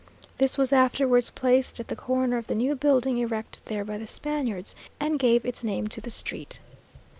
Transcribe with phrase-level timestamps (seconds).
[0.39, 4.07] This was afterwards placed at the corner of the new building erected there by the
[4.07, 6.59] Spaniards, and gave its name to the street.